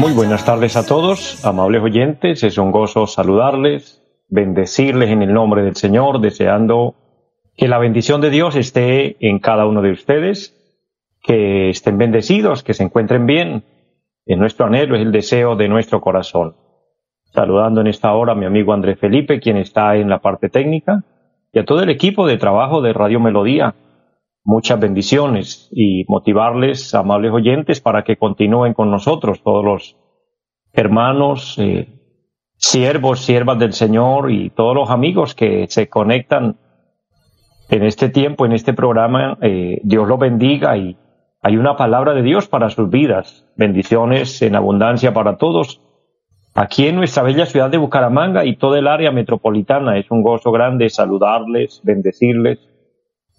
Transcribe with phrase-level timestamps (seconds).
[0.00, 2.44] Muy buenas tardes a todos, amables oyentes.
[2.44, 6.94] Es un gozo saludarles, bendecirles en el nombre del Señor, deseando
[7.56, 10.54] que la bendición de Dios esté en cada uno de ustedes,
[11.22, 13.64] que estén bendecidos, que se encuentren bien.
[14.24, 16.54] En nuestro anhelo es el deseo de nuestro corazón.
[17.32, 21.02] Saludando en esta hora a mi amigo Andrés Felipe, quien está en la parte técnica,
[21.52, 23.74] y a todo el equipo de trabajo de Radio Melodía,
[24.48, 29.96] muchas bendiciones y motivarles, amables oyentes, para que continúen con nosotros, todos los
[30.72, 31.86] hermanos, eh,
[32.56, 36.56] siervos, siervas del Señor y todos los amigos que se conectan
[37.68, 39.36] en este tiempo, en este programa.
[39.42, 40.96] Eh, Dios los bendiga y
[41.42, 43.46] hay una palabra de Dios para sus vidas.
[43.54, 45.82] Bendiciones en abundancia para todos.
[46.54, 50.50] Aquí en nuestra bella ciudad de Bucaramanga y toda el área metropolitana es un gozo
[50.52, 52.60] grande saludarles, bendecirles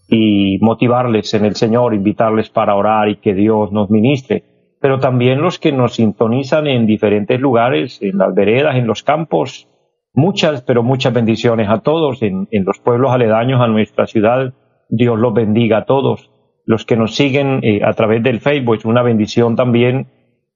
[0.09, 4.43] y motivarles en el Señor, invitarles para orar y que Dios nos ministre.
[4.81, 9.67] Pero también los que nos sintonizan en diferentes lugares, en las veredas, en los campos,
[10.13, 14.53] muchas, pero muchas bendiciones a todos, en, los pueblos aledaños a nuestra ciudad,
[14.89, 16.31] Dios los bendiga a todos.
[16.65, 20.07] Los que nos siguen eh, a través del Facebook, es una bendición también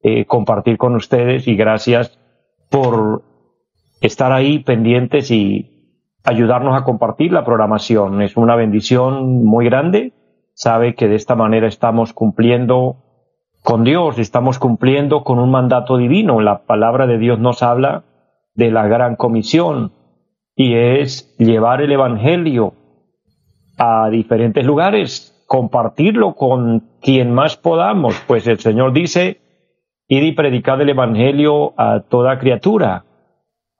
[0.02, 2.20] eh, compartir con ustedes y gracias
[2.70, 3.24] por
[4.02, 5.73] estar ahí pendientes y
[6.24, 8.22] ayudarnos a compartir la programación.
[8.22, 10.14] Es una bendición muy grande.
[10.54, 12.98] Sabe que de esta manera estamos cumpliendo
[13.64, 16.42] con Dios, estamos cumpliendo con un mandato divino.
[16.42, 18.04] La palabra de Dios nos habla
[18.56, 19.92] de la gran comisión
[20.56, 22.74] y es llevar el Evangelio
[23.78, 29.42] a diferentes lugares, compartirlo con quien más podamos, pues el Señor dice,
[30.08, 33.06] id y predicad el Evangelio a toda criatura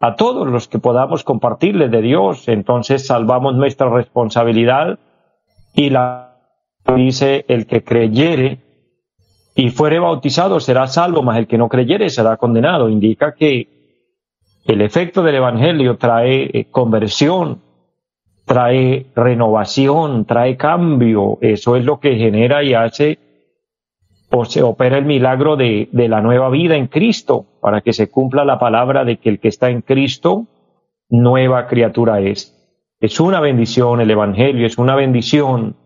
[0.06, 5.00] a todos los que podamos compartirles de Dios, entonces salvamos nuestra responsabilidad
[5.74, 6.42] y la
[6.94, 8.58] dice el que creyere
[9.56, 12.90] y fuere bautizado será salvo, mas el que no creyere será condenado.
[12.90, 13.70] Indica que
[14.66, 17.62] el efecto del Evangelio trae eh, conversión,
[18.44, 21.38] trae renovación, trae cambio.
[21.40, 23.20] Eso es lo que genera y hace
[24.32, 28.12] o se opera el milagro de, de, la nueva vida en Cristo, para que se
[28.12, 30.48] cumpla la palabra de que el que está en Cristo,
[31.10, 32.60] nueva criatura es.
[33.00, 35.78] Es una bendición el Evangelio, es una bendición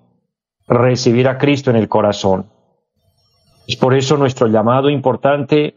[0.67, 2.47] recibir a Cristo en el corazón.
[3.67, 5.75] Es por eso nuestro llamado importante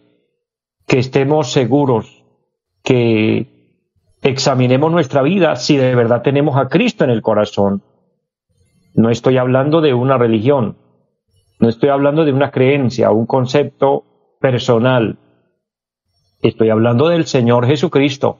[0.87, 2.25] que estemos seguros,
[2.83, 3.77] que
[4.23, 7.83] examinemos nuestra vida si de verdad tenemos a Cristo en el corazón.
[8.95, 10.79] No estoy hablando de una religión,
[11.59, 14.05] no estoy hablando de una creencia, un concepto
[14.41, 15.19] personal.
[16.43, 18.39] Estoy hablando del Señor Jesucristo,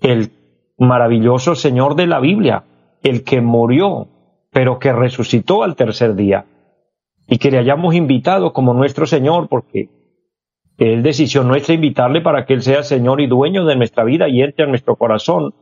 [0.00, 0.30] el
[0.78, 2.64] maravilloso Señor de la Biblia,
[3.02, 4.08] el que murió,
[4.50, 6.46] pero que resucitó al tercer día.
[7.28, 9.90] Y que le hayamos invitado como nuestro Señor, porque
[10.78, 14.42] es decisión nuestra invitarle para que Él sea Señor y dueño de nuestra vida y
[14.42, 15.54] entre a nuestro corazón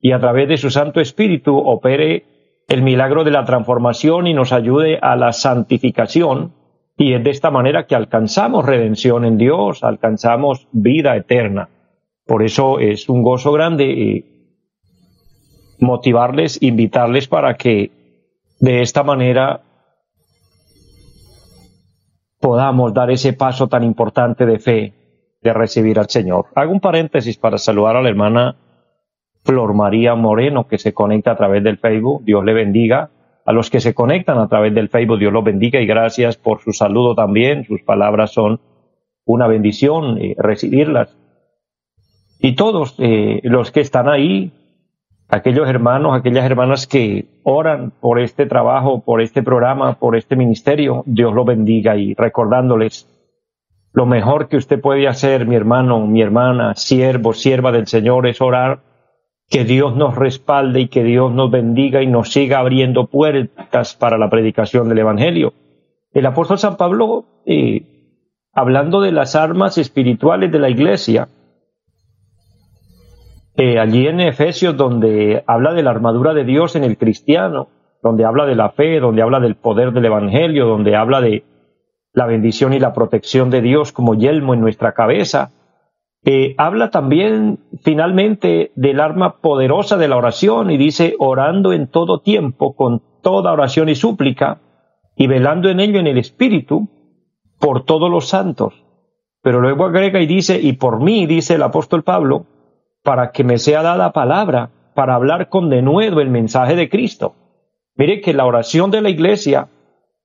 [0.00, 2.24] y a través de su Santo Espíritu opere
[2.68, 6.52] el milagro de la transformación y nos ayude a la santificación.
[6.96, 11.68] Y es de esta manera que alcanzamos redención en Dios, alcanzamos vida eterna.
[12.24, 14.24] Por eso es un gozo grande y
[15.78, 17.90] motivarles, invitarles para que
[18.60, 19.60] de esta manera
[22.40, 24.94] podamos dar ese paso tan importante de fe
[25.42, 26.46] de recibir al Señor.
[26.54, 28.56] Hago un paréntesis para saludar a la hermana
[29.44, 32.24] Flor María Moreno, que se conecta a través del Facebook.
[32.24, 33.10] Dios le bendiga.
[33.46, 36.60] A los que se conectan a través del Facebook, Dios los bendiga y gracias por
[36.62, 37.64] su saludo también.
[37.64, 38.60] Sus palabras son
[39.24, 41.16] una bendición eh, recibirlas.
[42.40, 44.52] Y todos eh, los que están ahí,
[45.28, 51.04] aquellos hermanos, aquellas hermanas que oran por este trabajo, por este programa, por este ministerio,
[51.06, 53.08] Dios los bendiga y recordándoles
[53.92, 58.40] lo mejor que usted puede hacer, mi hermano, mi hermana, siervo, sierva del Señor, es
[58.40, 58.80] orar
[59.48, 64.18] que Dios nos respalde y que Dios nos bendiga y nos siga abriendo puertas para
[64.18, 65.52] la predicación del Evangelio.
[66.12, 67.82] El apóstol San Pablo, eh,
[68.52, 71.28] hablando de las armas espirituales de la iglesia,
[73.56, 77.68] eh, allí en Efesios, donde habla de la armadura de Dios en el cristiano,
[78.02, 81.44] donde habla de la fe, donde habla del poder del Evangelio, donde habla de
[82.12, 85.52] la bendición y la protección de Dios como yelmo en nuestra cabeza.
[86.28, 92.20] Eh, habla también finalmente del arma poderosa de la oración y dice orando en todo
[92.20, 94.58] tiempo con toda oración y súplica
[95.14, 96.88] y velando en ello en el Espíritu
[97.60, 98.74] por todos los santos.
[99.40, 102.46] Pero luego agrega y dice, y por mí, dice el apóstol Pablo,
[103.04, 107.36] para que me sea dada palabra para hablar con denuedo el mensaje de Cristo.
[107.94, 109.68] Mire que la oración de la iglesia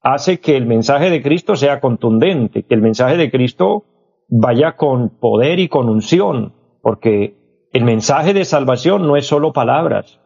[0.01, 3.85] hace que el mensaje de Cristo sea contundente, que el mensaje de Cristo
[4.31, 10.19] vaya con poder y con unción, porque el mensaje de salvación no es solo palabras,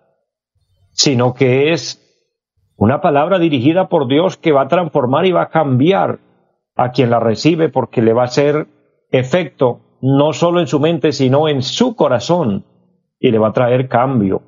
[0.91, 2.01] sino que es
[2.77, 6.19] una palabra dirigida por Dios que va a transformar y va a cambiar
[6.75, 8.67] a quien la recibe porque le va a hacer
[9.09, 12.63] efecto no solo en su mente, sino en su corazón
[13.19, 14.43] y le va a traer cambio.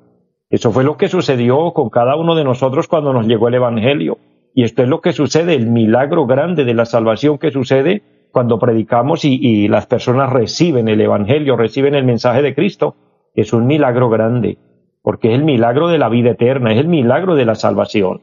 [0.50, 4.20] Eso fue lo que sucedió con cada uno de nosotros cuando nos llegó el Evangelio.
[4.54, 8.04] Y esto es lo que sucede, el milagro grande de la salvación que sucede
[8.38, 12.94] cuando predicamos y, las personas reciben el Evangelio, reciben el mensaje de Cristo.
[13.34, 14.60] Es un milagro grande,
[15.02, 18.22] porque es el milagro de la vida eterna, es el milagro de la salvación.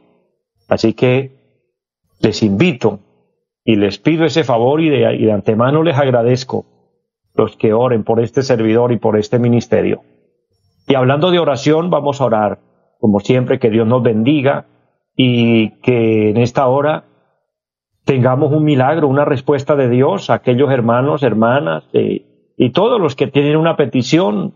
[0.69, 1.67] Así que
[2.21, 3.01] les invito
[3.65, 6.65] y les pido ese favor y de, y de antemano les agradezco
[7.35, 10.03] los que oren por este servidor y por este ministerio.
[10.87, 12.61] Y hablando de oración, vamos a orar,
[13.01, 14.67] como siempre, que Dios nos bendiga
[15.17, 17.07] y que en esta hora
[18.05, 23.27] tengamos un milagro, una respuesta de Dios a aquellos hermanos, hermanas y todos los que
[23.27, 24.55] tienen una petición.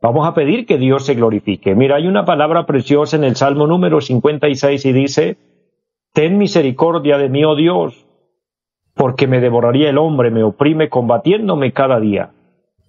[0.00, 1.74] Vamos a pedir que Dios se glorifique.
[1.74, 5.36] Mira, hay una palabra preciosa en el Salmo número 56 y dice,
[6.12, 8.06] Ten misericordia de mí, oh Dios,
[8.94, 12.30] porque me devoraría el hombre, me oprime combatiéndome cada día.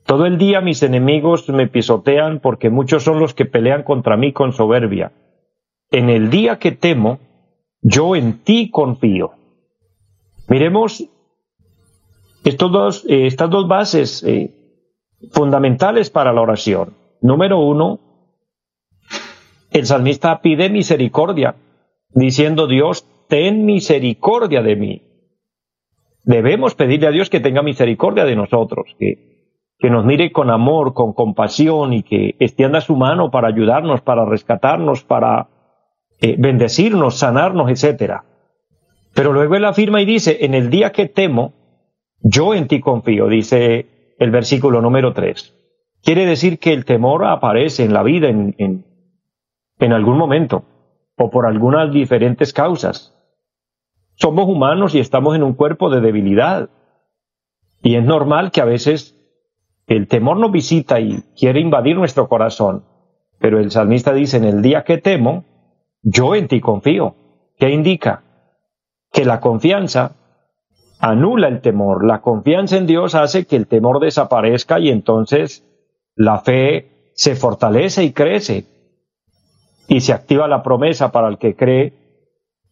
[0.06, 4.32] Todo el día mis enemigos me pisotean porque muchos son los que pelean contra mí
[4.32, 5.14] con soberbia.
[5.90, 7.18] En el día que temo,
[7.82, 9.32] yo en ti confío.
[10.48, 11.06] Miremos
[12.44, 14.54] estos dos, eh, estas dos bases eh,
[15.32, 16.94] fundamentales para la oración.
[17.22, 18.00] Número uno,
[19.72, 21.56] el salmista pide misericordia,
[22.10, 25.02] diciendo Dios, ten misericordia de mí.
[26.24, 29.36] Debemos pedirle a Dios que tenga misericordia de nosotros, que
[29.78, 34.26] que nos mire con amor, con compasión y que extienda su mano para ayudarnos, para
[34.26, 35.50] rescatarnos, para
[36.20, 38.22] eh, bendecirnos, sanarnos, etc.
[39.16, 41.54] Pero luego él afirma y dice, en el día que temo,
[42.20, 45.56] yo en ti confío, dice el versículo número 3.
[46.04, 48.86] Quiere decir que el temor aparece en la vida en, en,
[49.80, 50.66] en algún momento
[51.18, 53.14] o por algunas diferentes causas.
[54.16, 56.70] Somos humanos y estamos en un cuerpo de debilidad.
[57.82, 59.16] Y es normal que a veces
[59.88, 62.84] el temor nos visita y quiere invadir nuestro corazón,
[63.40, 65.46] pero el salmista dice, en el día que temo,
[66.02, 67.16] yo en ti confío.
[67.58, 68.25] ¿Qué indica?
[69.16, 70.12] Que la confianza
[71.00, 72.06] anula el temor.
[72.06, 75.64] La confianza en Dios hace que el temor desaparezca y entonces
[76.16, 78.66] la fe se fortalece y crece.
[79.88, 81.94] Y se activa la promesa para el que cree,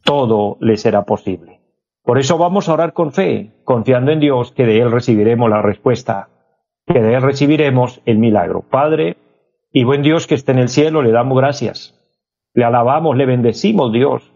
[0.04, 1.62] todo le será posible.
[2.04, 5.62] Por eso vamos a orar con fe, confiando en Dios que de Él recibiremos la
[5.62, 6.28] respuesta
[6.86, 8.62] que de Él recibiremos el milagro.
[8.62, 9.16] Padre
[9.72, 11.98] y buen Dios que esté en el cielo, le damos gracias.
[12.54, 14.33] Le alabamos, le bendecimos Dios,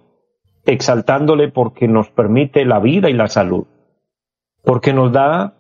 [0.68, 3.66] exaltándole porque nos permite la vida y la salud,
[4.64, 5.54] porque nos da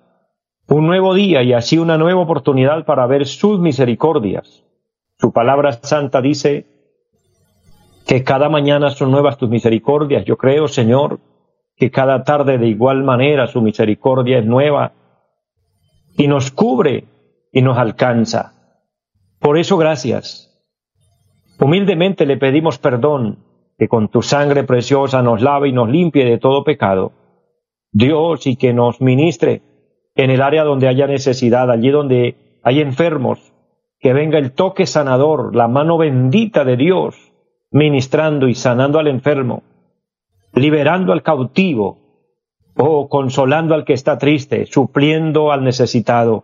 [0.68, 4.64] un nuevo día y así una nueva oportunidad para ver sus misericordias.
[5.18, 6.66] Su palabra santa dice
[8.06, 10.26] que cada mañana son nuevas tus misericordias.
[10.26, 11.20] Yo creo, Señor,
[11.78, 14.92] que cada tarde de igual manera su misericordia es nueva
[16.18, 17.06] y nos cubre
[17.52, 18.54] y nos alcanza.
[19.40, 20.44] Por eso gracias.
[21.60, 23.47] Humildemente le pedimos perdón,
[23.78, 27.12] que con tu sangre preciosa nos lave y nos limpie de todo pecado.
[27.92, 29.62] Dios, y que nos ministre
[30.16, 33.54] en el área donde haya necesidad, allí donde hay enfermos,
[34.00, 37.16] que venga el toque sanador, la mano bendita de Dios,
[37.72, 39.64] ministrando y sanando al enfermo,
[40.54, 42.00] liberando al cautivo,
[42.76, 46.44] oh, consolando al que está triste, supliendo al necesitado.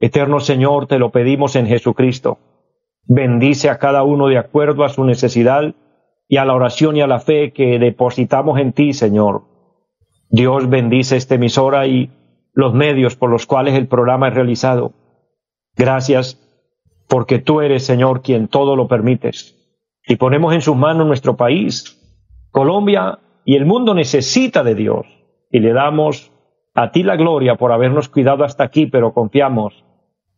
[0.00, 2.38] Eterno Señor, te lo pedimos en Jesucristo.
[3.04, 5.74] Bendice a cada uno de acuerdo a su necesidad
[6.32, 9.42] y a la oración y a la fe que depositamos en ti, Señor.
[10.30, 12.10] Dios bendice esta emisora y
[12.54, 14.94] los medios por los cuales el programa es realizado.
[15.76, 16.40] Gracias
[17.06, 19.58] porque tú eres, Señor, quien todo lo permites.
[20.06, 22.00] Y ponemos en sus manos nuestro país.
[22.50, 25.04] Colombia y el mundo necesita de Dios
[25.50, 26.32] y le damos
[26.72, 29.84] a ti la gloria por habernos cuidado hasta aquí, pero confiamos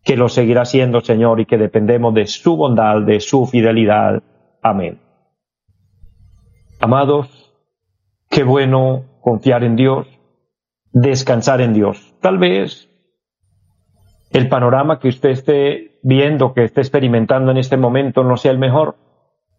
[0.03, 4.25] que lo seguirá siendo, Señor, y que dependemos de su bondad, de su fidelidad.
[4.61, 5.04] Amén.
[6.81, 7.53] Amados,
[8.29, 10.07] qué bueno confiar en Dios,
[10.93, 12.15] descansar en Dios.
[12.21, 12.91] Tal vez
[14.31, 18.59] el panorama que usted esté viendo, que esté experimentando en este momento no sea el
[18.59, 18.97] mejor,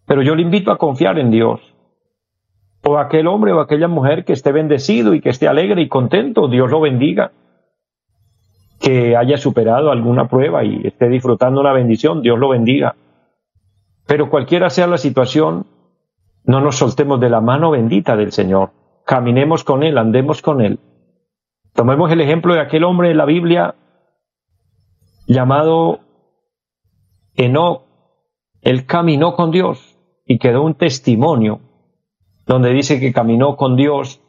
[0.06, 1.62] pero yo le invito a confiar en Dios.
[2.84, 6.48] O aquel hombre o aquella mujer que esté bendecido y que esté alegre y contento,
[6.48, 7.32] Dios lo bendiga.
[8.80, 12.96] Que haya superado alguna prueba y esté disfrutando una bendición, Dios lo bendiga.
[14.06, 15.66] Pero cualquiera sea la situación,
[16.46, 18.72] no nos soltemos de la mano bendita del Señor.
[19.06, 20.80] Caminemos con Él, andemos con Él.
[21.74, 23.76] Tomemos el ejemplo de aquel hombre de la Biblia
[25.28, 26.00] llamado
[27.36, 27.84] Enoch.
[28.62, 31.60] Él caminó con Dios y quedó un testimonio
[32.46, 34.22] donde dice que caminó con Dios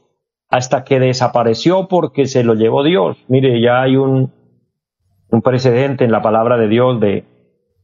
[0.48, 3.22] hasta que desapareció porque se lo llevó Dios.
[3.28, 4.32] Mire, ya hay un,
[5.44, 7.24] precedente en la palabra de Dios de,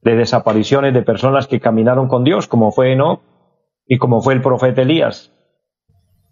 [0.02, 3.20] de desapariciones de personas que caminaron con Dios, como fue Enoch
[3.92, 5.30] y como fue el profeta Elías.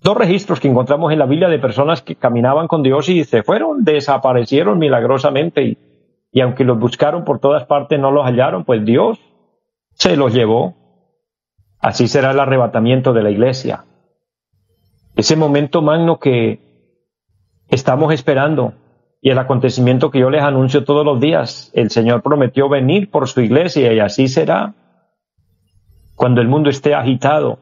[0.02, 3.42] Dos registros que encontramos en la Biblia de personas que caminaban con Dios y se
[3.42, 5.78] fueron, desaparecieron milagrosamente y,
[6.32, 9.18] y aunque los buscaron por todas partes no los hallaron, pues Dios
[9.92, 10.74] se los llevó.
[11.80, 13.84] Así será el arrebatamiento de la iglesia.
[15.14, 16.60] Ese momento magno que
[17.68, 18.72] estamos esperando
[19.20, 21.70] y el acontecimiento que yo les anuncio todos los días.
[21.74, 24.72] El Señor prometió venir por su iglesia y así será.
[26.20, 27.60] Cuando el mundo esté agitado,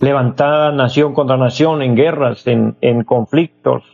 [0.00, 3.84] levantada nación contra nación en guerras, en, conflictos,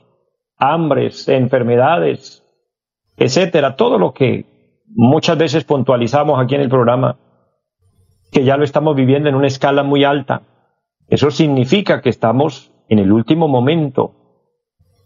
[0.57, 2.43] hambres, enfermedades,
[3.19, 4.47] etcétera, todo lo que
[4.87, 7.19] muchas veces puntualizamos aquí en el programa,
[8.33, 10.41] que ya lo estamos viviendo en una escala muy alta.
[11.07, 14.15] Eso significa que estamos en el último momento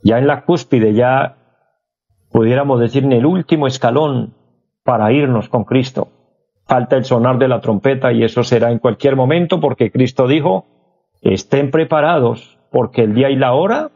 [0.04, 1.38] ya en la cúspide, ya
[2.30, 4.36] pudiéramos decir en el último escalón
[4.84, 6.12] para irnos con Cristo.
[6.68, 10.66] Falta el sonar de la trompeta y eso será en cualquier momento porque Cristo dijo,
[11.22, 13.90] estén preparados porque el día y la hora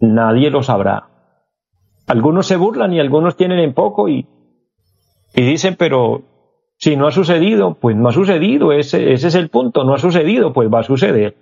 [0.00, 1.08] nadie lo sabrá.
[2.06, 4.26] Algunos se burlan y algunos tienen en poco y,
[5.34, 6.22] y dicen, pero
[6.76, 9.98] si no ha sucedido, pues no ha sucedido, ese, ese es el punto, no ha
[9.98, 11.34] sucedido, pues va a suceder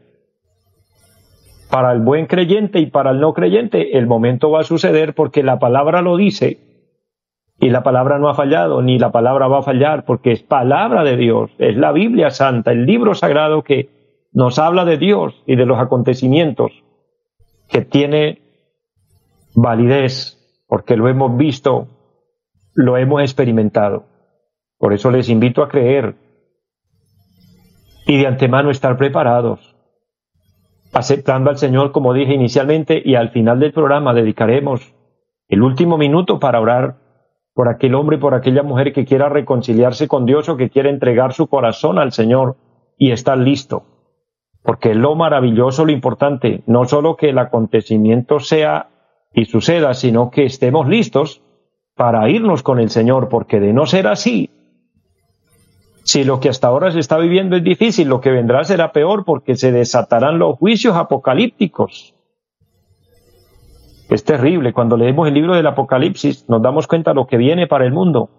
[1.72, 5.42] para el buen creyente y para el no creyente, el momento va a suceder porque
[5.42, 6.71] la palabra lo dice
[7.62, 11.04] y la palabra no ha fallado, ni la palabra va a fallar, porque es palabra
[11.04, 13.88] de Dios, es la Biblia Santa, el libro sagrado que
[14.32, 16.72] nos habla de Dios y de los acontecimientos,
[17.68, 18.42] que tiene
[19.54, 21.86] validez, porque lo hemos visto,
[22.74, 24.06] lo hemos experimentado.
[24.76, 26.16] Por eso les invito a creer
[28.08, 29.72] y de antemano estar preparados
[30.92, 34.94] aceptando al Señor, como dije inicialmente, y al final del programa dedicaremos
[35.48, 37.01] el último minuto para orar
[37.54, 41.32] por aquel hombre, por aquella mujer que quiera reconciliarse con Dios o que quiera entregar
[41.32, 42.56] su corazón al Señor
[42.98, 43.84] y estar listo.
[44.62, 48.88] Porque lo maravilloso, lo importante, no solo que el acontecimiento sea
[49.34, 51.42] y suceda, sino que estemos listos
[51.94, 54.50] para irnos con el Señor, porque de no ser así,
[56.04, 59.24] si lo que hasta ahora se está viviendo es difícil, lo que vendrá será peor
[59.24, 62.14] porque se desatarán los juicios apocalípticos.
[64.08, 64.72] Es terrible.
[64.72, 67.92] Cuando leemos el libro del Apocalipsis nos damos cuenta de lo que viene para el
[67.92, 68.30] mundo.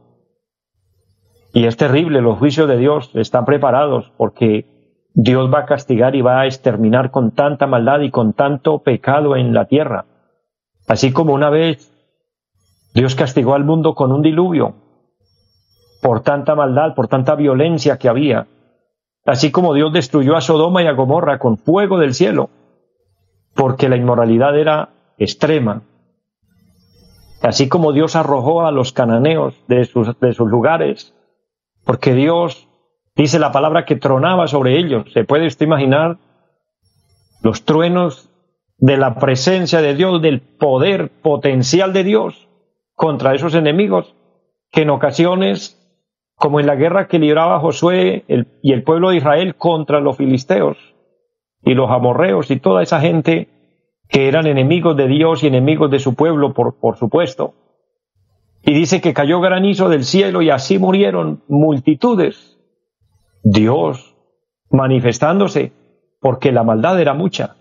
[1.54, 4.66] Y es terrible, los juicios de Dios están preparados porque
[5.14, 9.36] Dios va a castigar y va a exterminar con tanta maldad y con tanto pecado
[9.36, 10.06] en la tierra.
[10.88, 11.92] Así como una vez
[12.96, 14.76] Dios castigó al mundo con un diluvio,
[16.02, 18.48] por tanta maldad, por tanta violencia que había,
[19.26, 22.50] así como Dios destruyó a Sodoma y a Gomorra con fuego del cielo,
[23.54, 25.84] porque la inmoralidad era extrema,
[27.42, 31.14] así como Dios arrojó a los cananeos de sus, de sus lugares,
[31.86, 32.68] porque Dios
[33.16, 35.12] dice la palabra que tronaba sobre ellos.
[35.14, 36.18] ¿Se puede usted imaginar
[37.42, 38.30] los truenos
[38.78, 42.50] de la presencia de Dios, del poder potencial de Dios
[42.96, 44.16] contra esos enemigos
[44.72, 45.80] que en ocasiones
[46.36, 48.26] como en la guerra que libraba Josué
[48.62, 50.78] y el pueblo de Israel contra los filisteos
[51.64, 53.48] y los amorreos y toda esa gente
[54.10, 57.56] que eran enemigos de Dios y enemigos de su pueblo, por, por supuesto.
[58.62, 62.58] Y dice que cayó granizo del cielo y así murieron multitudes.
[63.44, 64.16] Dios
[64.70, 65.74] manifestándose
[66.22, 67.58] porque la maldad era mucha.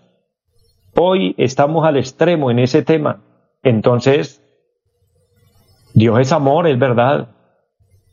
[0.95, 3.21] Hoy estamos al extremo en ese tema.
[3.63, 4.41] Entonces,
[5.93, 7.29] Dios es amor, es verdad,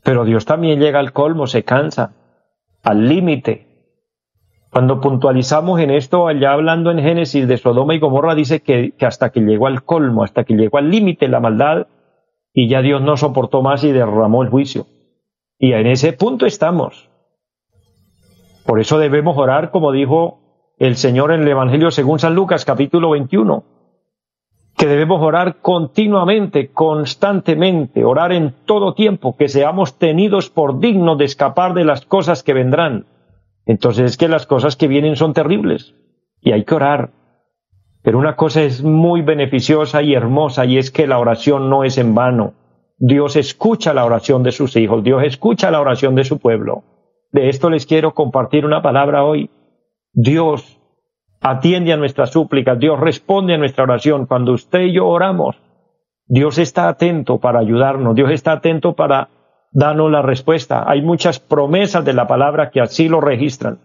[0.03, 2.13] pero Dios también llega al colmo, se cansa,
[2.83, 3.70] al límite.
[4.71, 9.29] Cuando puntualizamos en esto, allá hablando en Génesis de Sodoma y Gomorra, dice que, hasta
[9.29, 11.87] que llegó al colmo, hasta que llegó al límite la maldad,
[12.53, 14.85] y ya Dios no soportó más y derramó el juicio.
[15.59, 17.09] Y en ese punto estamos.
[18.65, 20.39] Por eso debemos orar, como dijo
[20.79, 23.65] el Señor en el Evangelio según San Lucas, capítulo 21.
[24.77, 31.25] que debemos orar continuamente, constantemente, orar en todo tiempo, que seamos tenidos por dignos de
[31.25, 33.05] escapar de las cosas que vendrán.
[33.65, 35.93] Entonces es que las cosas que vienen son terribles
[36.41, 37.11] y hay que orar.
[38.03, 41.97] Pero una cosa es muy beneficiosa y hermosa y es que la oración no es
[41.97, 42.53] en vano.
[42.97, 46.83] Dios escucha la oración de sus hijos, Dios escucha la oración de su pueblo.
[47.31, 49.49] De esto les quiero compartir una palabra hoy.
[50.13, 50.79] Dios
[51.39, 54.25] atiende a nuestras súplicas, Dios responde a nuestra oración.
[54.25, 55.55] Cuando usted y yo oramos,
[56.27, 59.29] Dios está atento para ayudarnos, Dios está atento para
[59.71, 60.89] darnos la respuesta.
[60.89, 63.79] Hay muchas promesas de la palabra que así lo registran.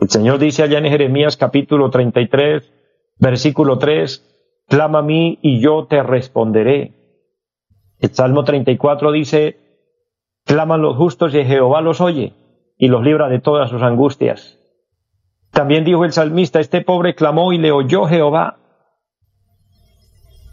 [0.00, 2.72] El Señor dice allá en Jeremías capítulo 33,
[3.18, 6.94] versículo 3, clama a mí y yo te responderé.
[7.98, 9.58] El Salmo 34 dice,
[10.44, 12.32] claman los justos y Jehová los oye
[12.76, 14.56] y los libra de todas sus angustias.
[15.50, 18.58] También dijo el salmista, este pobre clamó y le oyó Jehová.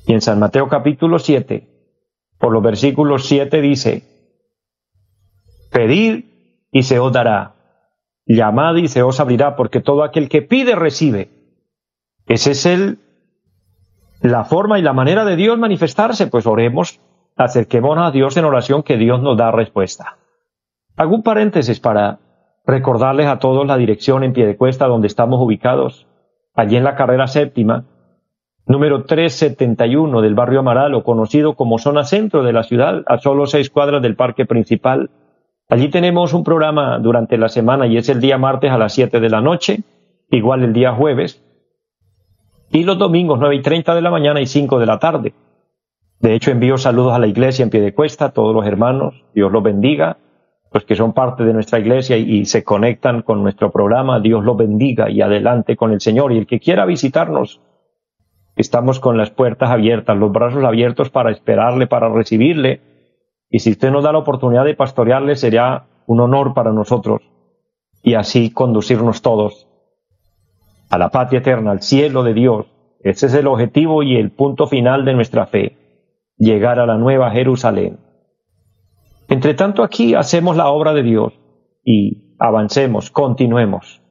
[0.08, 1.68] Y en San Mateo capítulo 7,
[2.40, 4.15] por los versículos 7 dice,
[5.72, 6.26] Pedid
[6.72, 7.56] y se os dará,
[8.26, 11.30] llamad y se os abrirá, porque todo aquel que pide recibe.
[12.28, 13.00] Ese es el,
[14.22, 17.00] la forma y la manera de Dios manifestarse, pues oremos,
[17.36, 20.18] acerquémonos a Dios en oración que Dios nos da respuesta.
[20.96, 22.20] Hago un paréntesis para
[22.66, 26.08] recordarles a todos la dirección en pie de cuesta donde estamos ubicados,
[26.54, 27.86] allí en la carrera séptima,
[28.66, 33.46] número 371 del barrio Amaral, o conocido como zona centro de la ciudad, a solo
[33.46, 35.12] seis cuadras del parque principal.
[35.68, 39.20] Allí tenemos un programa durante la semana y es el día martes a las 7
[39.20, 39.80] de la noche,
[40.30, 41.44] igual el día jueves,
[42.72, 45.34] y los domingos 9 y 30 de la mañana y 5 de la tarde.
[46.20, 49.24] De hecho, envío saludos a la iglesia en pie de cuesta, a todos los hermanos,
[49.34, 50.18] Dios los bendiga,
[50.72, 54.58] los que son parte de nuestra iglesia y, se conectan con nuestro programa, Dios los
[54.58, 56.34] bendiga y adelante con el Señor.
[56.34, 57.62] Y el que quiera visitarnos,
[58.56, 62.82] estamos con las puertas abiertas, los brazos abiertos para esperarle, para recibirle.
[63.50, 67.22] Y si usted nos da la oportunidad de pastorearle, sería un honor para nosotros.
[68.02, 69.68] Y así conducirnos todos
[70.90, 72.68] a la patria eterna, al cielo de Dios.
[73.00, 75.78] Ese es el objetivo y el punto final de nuestra fe,
[76.38, 78.00] llegar a la nueva Jerusalén.
[79.28, 81.34] Entre tanto aquí hacemos la obra de Dios
[81.84, 84.02] y avancemos, continuemos.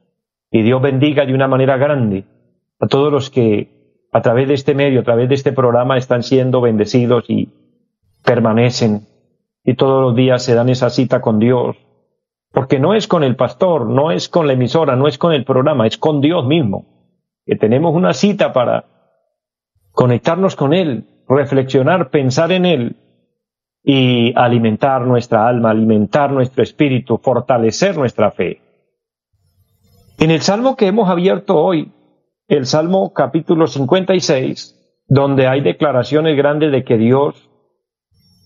[0.51, 2.25] Y Dios bendiga de una manera grande
[2.79, 6.23] a todos los que a través de este medio, a través de este programa están
[6.23, 7.49] siendo bendecidos y
[8.23, 9.01] permanecen
[9.65, 11.75] y todos los días se dan esa cita con Dios.
[12.51, 15.43] Porque no es con el pastor, no es con la emisora, no es con el
[15.43, 16.85] programa, es con Dios mismo.
[17.45, 18.85] Que tenemos una cita para
[19.91, 22.95] conectarnos con Él, reflexionar, pensar en Él
[23.83, 28.61] y alimentar nuestra alma, alimentar nuestro espíritu, fortalecer nuestra fe.
[30.19, 31.91] En el salmo que hemos abierto hoy,
[32.47, 37.44] el salmo capítulo 56, donde hay declaraciones grandes de que Dios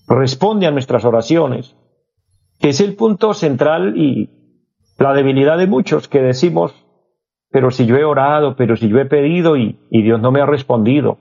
[0.09, 1.75] responde a nuestras oraciones,
[2.59, 4.29] que es el punto central y
[4.97, 6.73] la debilidad de muchos que decimos,
[7.51, 10.45] pero si yo he orado, pero si yo he pedido y, Dios no me ha
[10.45, 11.17] respondido.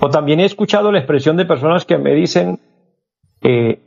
[0.00, 2.60] O también he escuchado la expresión de personas que me dicen,
[3.42, 3.80] eh,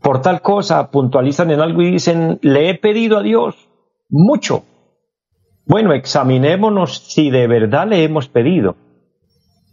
[0.00, 3.68] por tal cosa, puntualizan en algo y dicen, le he pedido a Dios
[4.08, 4.64] mucho.
[5.66, 8.76] Bueno, examinémonos si de verdad le hemos pedido.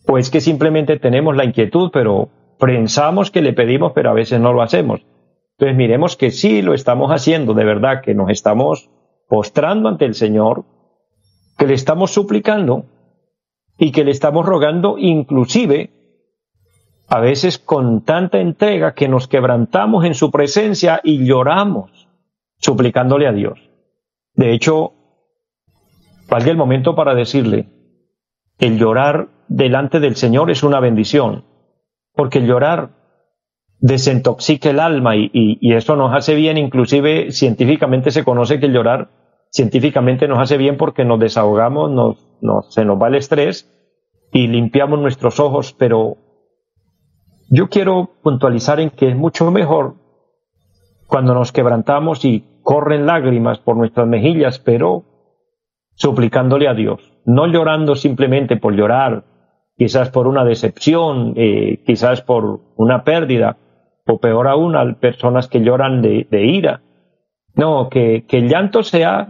[0.08, 4.39] O es que simplemente tenemos la inquietud, pero pensamos que le pedimos, pero a veces
[4.39, 5.02] no lo hacemos.
[5.58, 8.89] Entonces miremos que sí lo estamos haciendo, de verdad, que nos estamos
[9.28, 10.65] postrando ante el Señor,
[11.58, 12.86] que le estamos suplicando
[13.78, 15.91] y que le estamos rogando inclusive
[17.08, 22.08] a veces con tanta entrega que nos quebrantamos en su presencia y lloramos
[22.60, 23.60] suplicándole a Dios.
[24.34, 24.93] De hecho,
[26.30, 27.70] valga el momento para decirle,
[28.60, 31.46] el llorar delante del Señor es una bendición,
[32.17, 32.89] porque llorar
[33.80, 39.10] desintoxica el alma y, eso nos hace bien, inclusive científicamente se conoce que llorar
[39.51, 41.91] científicamente nos hace bien porque nos desahogamos,
[42.41, 43.71] nos, se nos va el estrés
[44.34, 46.17] y limpiamos nuestros ojos, pero
[47.49, 49.95] yo quiero puntualizar en que es mucho mejor
[51.06, 55.06] cuando nos quebrantamos y corren lágrimas por nuestras mejillas, pero
[55.95, 59.23] suplicándole a Dios, no llorando simplemente por llorar,
[59.77, 63.57] quizás por una decepción, eh, quizás por una pérdida,
[64.05, 66.81] o peor aún, a personas que lloran de, ira.
[67.53, 69.29] No, que, que el llanto sea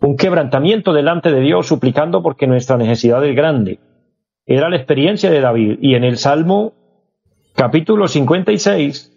[0.00, 3.78] un quebrantamiento delante de Dios, suplicando porque nuestra necesidad es grande.
[4.46, 5.78] Era la experiencia de David.
[5.80, 6.72] Y en el Salmo
[7.54, 9.11] capítulo 56,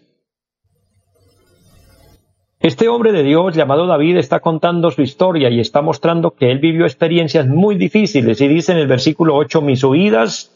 [2.66, 6.58] Este hombre de Dios llamado David está contando su historia y está mostrando que él
[6.58, 8.40] vivió experiencias muy difíciles.
[8.40, 10.52] Y dice en el versículo 8, mis huidas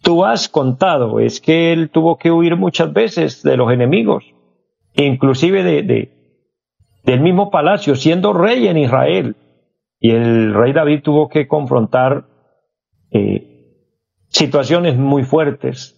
[0.00, 4.24] tú has contado, es que él tuvo que huir muchas veces de los enemigos,
[4.94, 6.10] inclusive de,
[7.04, 9.36] del mismo palacio, siendo rey en Israel.
[10.00, 12.24] Y el rey David tuvo que confrontar
[13.10, 13.92] eh,
[14.28, 15.95] situaciones muy fuertes,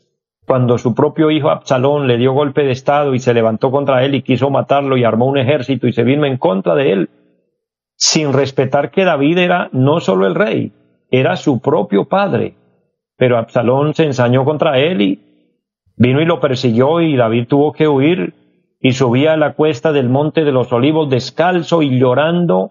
[0.48, 4.14] cuando su propio hijo Absalón le dio golpe de estado y se levantó contra él
[4.14, 7.10] y quiso matarlo y armó un ejército y se vino en contra de él,
[7.96, 10.72] sin respetar que David era no solo el rey,
[11.10, 12.54] era su propio padre.
[13.18, 15.20] Pero Absalón se ensañó contra él y
[15.96, 18.32] vino y lo persiguió y David tuvo que huir
[18.80, 22.70] y subía a la cuesta del monte de los olivos descalzo y llorando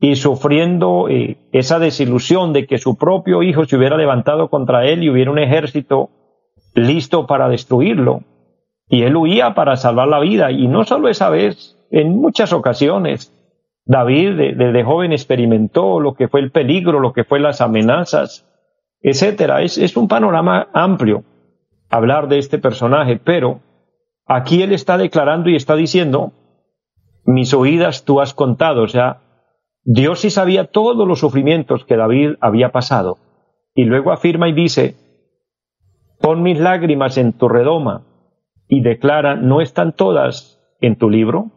[0.00, 5.02] y sufriendo eh, esa desilusión de que su propio hijo se hubiera levantado contra él
[5.02, 6.08] y hubiera un ejército
[6.74, 8.22] listo para destruirlo.
[8.88, 10.50] Y él huía para salvar la vida.
[10.50, 13.32] Y no solo esa vez, en muchas ocasiones.
[13.84, 18.46] David desde joven experimentó lo que fue el peligro, lo que fue las amenazas,
[19.00, 19.62] etcétera.
[19.62, 21.24] Es, es un panorama amplio
[21.90, 23.60] hablar de este personaje, pero
[24.26, 26.32] aquí él está declarando y está diciendo,
[27.24, 29.20] mis oídas tú has contado, o sea,
[29.84, 33.18] Dios sí sabía todos los sufrimientos que David había pasado.
[33.74, 34.94] Y luego afirma y dice,
[36.22, 38.06] pon mis lágrimas en tu redoma
[38.68, 41.50] y declara, ¿no están todas en tu libro?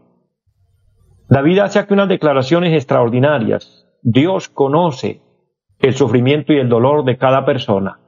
[1.30, 3.88] David hace aquí unas declaraciones extraordinarias.
[4.02, 5.22] Dios conoce
[5.80, 8.00] el sufrimiento y el dolor de cada persona,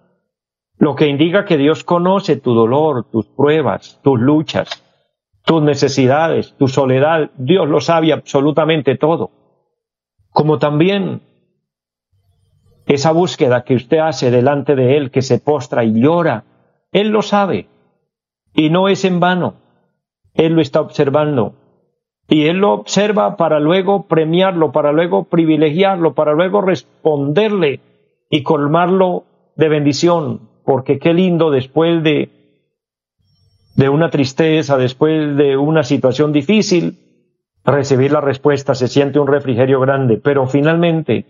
[0.78, 4.84] lo que indica que Dios conoce tu dolor, tus pruebas, tus luchas,
[5.46, 7.32] tus necesidades, tu soledad.
[7.38, 9.32] Dios lo sabe absolutamente todo.
[10.32, 11.22] Como también
[12.88, 16.46] esa búsqueda que usted hace delante de Él, que se postra y llora,
[16.97, 17.67] Él lo sabe.
[18.55, 19.53] Y no es en vano.
[20.33, 21.53] Él lo está observando.
[22.27, 27.81] Y Él lo observa para luego premiarlo, para luego privilegiarlo, para luego responderle
[28.31, 30.49] y colmarlo de bendición.
[30.65, 32.31] Porque qué lindo después de,
[33.75, 36.97] de una tristeza, después de una situación difícil,
[37.63, 40.17] recibir la respuesta, se siente un refrigerio grande.
[40.17, 41.25] Pero finalmente,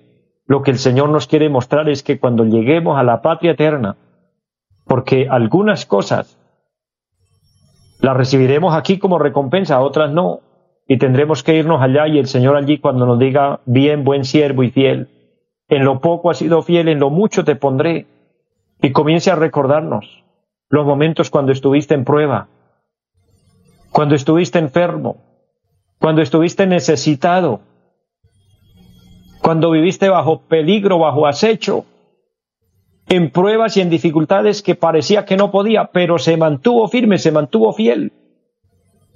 [0.45, 3.97] lo que el Señor nos quiere mostrar es que cuando lleguemos a la patria eterna,
[4.87, 6.37] porque algunas cosas
[7.99, 10.41] las recibiremos aquí como recompensa, otras no,
[10.87, 14.63] y tendremos que irnos allá y el Señor allí cuando nos diga, bien, buen siervo
[14.63, 15.09] y fiel,
[15.67, 18.07] en lo poco has sido fiel, en lo mucho te pondré,
[18.81, 20.23] y comience a recordarnos
[20.69, 22.47] los momentos cuando estuviste en prueba,
[23.91, 25.17] cuando estuviste enfermo,
[25.99, 27.61] cuando estuviste necesitado,
[29.41, 31.85] cuando viviste bajo peligro, bajo acecho,
[33.09, 37.31] en pruebas y en dificultades que parecía que no podía, pero se mantuvo firme, se
[37.31, 38.11] mantuvo fiel.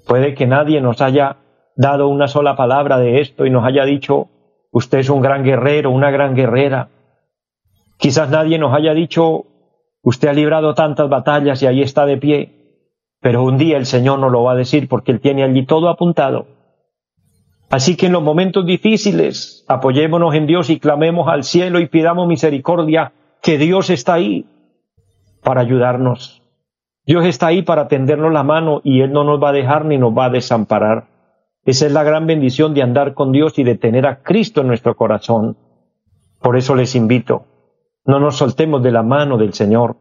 [0.08, 1.38] Puede que nadie nos haya
[1.76, 4.30] dado una sola palabra de esto y nos haya dicho,
[4.72, 6.90] usted es un gran guerrero, una gran guerrera.
[7.98, 9.46] Quizás nadie nos haya dicho,
[10.02, 12.52] usted ha librado tantas batallas y ahí está de pie,
[13.20, 15.90] pero un día el Señor nos lo va a decir porque Él tiene allí todo
[15.90, 16.48] apuntado.
[17.70, 22.28] Así que en los momentos difíciles apoyémonos en Dios y clamemos al cielo y pidamos
[22.28, 24.46] misericordia, que Dios está ahí
[25.44, 26.42] para ayudarnos.
[27.06, 29.98] Dios está ahí para tendernos la mano y Él no nos va a dejar ni
[29.98, 31.08] nos va a desamparar.
[31.66, 34.68] Esa es la gran bendición de andar con Dios y de tener a Cristo en
[34.68, 35.58] nuestro corazón.
[36.40, 37.46] Por eso les invito,
[38.06, 39.96] no nos soltemos de la mano del Señor.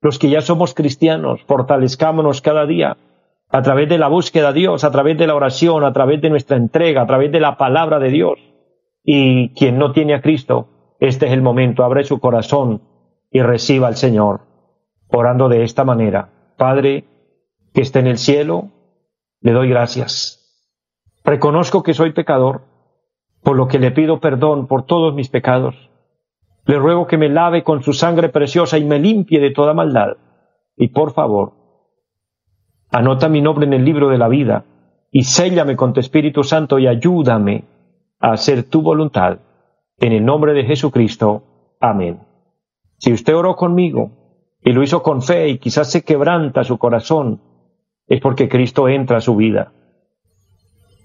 [0.00, 2.96] Los que ya somos cristianos, fortalezcámonos cada día
[3.48, 6.30] a través de la búsqueda de Dios, a través de la oración, a través de
[6.30, 8.38] nuestra entrega, a través de la palabra de Dios.
[9.04, 10.68] Y quien no tiene a Cristo,
[11.00, 12.82] este es el momento, abre su corazón
[13.30, 14.40] y reciba al Señor,
[15.08, 16.30] orando de esta manera.
[16.56, 17.04] Padre,
[17.74, 18.70] que esté en el cielo,
[19.40, 20.42] le doy gracias.
[21.24, 22.62] Reconozco que soy pecador,
[23.42, 25.90] por lo que le pido perdón por todos mis pecados.
[26.64, 30.16] Le ruego que me lave con su sangre preciosa y me limpie de toda maldad.
[30.76, 31.66] Y por favor,
[32.90, 34.64] Anota mi nombre en el libro de la vida
[35.10, 37.64] y séllame con tu Espíritu Santo y ayúdame
[38.20, 39.38] a hacer tu voluntad.
[39.98, 41.76] En el nombre de Jesucristo.
[41.80, 42.20] Amén.
[42.98, 44.10] Si usted oró conmigo
[44.60, 47.40] y lo hizo con fe y quizás se quebranta su corazón,
[48.06, 49.72] es porque Cristo entra a su vida.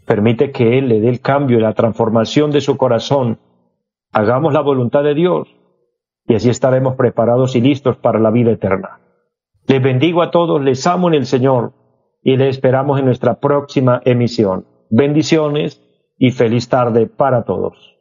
[0.05, 3.39] Permite que Él le dé el cambio y la transformación de su corazón.
[4.11, 5.47] Hagamos la voluntad de Dios
[6.27, 8.99] y así estaremos preparados y listos para la vida eterna.
[9.67, 11.73] Les bendigo a todos, les amo en el Señor
[12.21, 14.65] y les esperamos en nuestra próxima emisión.
[14.89, 15.81] Bendiciones
[16.17, 18.00] y feliz tarde para todos.